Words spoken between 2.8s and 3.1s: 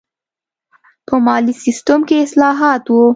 و.